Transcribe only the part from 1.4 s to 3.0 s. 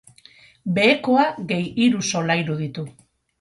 gehi hiru solairu ditu.